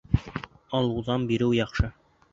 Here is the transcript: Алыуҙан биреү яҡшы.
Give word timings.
Алыуҙан 0.79 1.27
биреү 1.33 1.53
яҡшы. 1.61 1.95